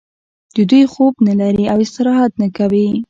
دوی 0.69 0.83
خوب 0.93 1.13
نلري 1.27 1.65
او 1.73 1.77
استراحت 1.85 2.31
نه 2.41 2.47
کوي 2.57 2.87